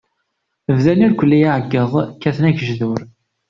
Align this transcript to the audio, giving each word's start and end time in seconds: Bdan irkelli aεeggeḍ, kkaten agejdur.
Bdan 0.75 1.01
irkelli 1.07 1.39
aεeggeḍ, 1.51 1.93
kkaten 2.13 2.47
agejdur. 2.49 2.99